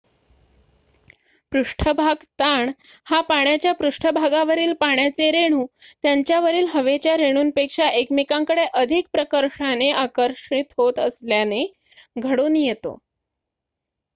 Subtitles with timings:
[1.51, 2.71] पृष्ठभाग ताण
[3.07, 5.65] हा पाण्याच्या पृष्ठभागावरील पाण्याचे रेणू
[6.03, 11.65] त्यांच्या वरील हवेच्या रेणूंपेक्षा एकमेकांकडे अधिक प्रकर्षाने आकर्षित होत असल्याने
[12.17, 12.97] घडून येतो